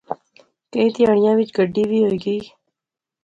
[0.71, 2.41] کی تہاڑیاں وچ گڈی وی ہوئی گئی